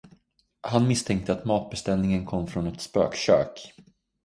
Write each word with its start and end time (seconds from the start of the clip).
Han 0.61 0.87
misstänkte 0.87 1.31
att 1.33 1.45
matbeställningen 1.45 2.25
kom 2.25 2.47
från 2.47 2.67
ett 2.67 2.81
spökkök. 2.81 3.73